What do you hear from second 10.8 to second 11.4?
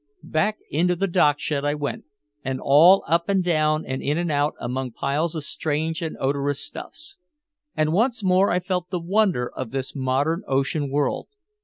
world.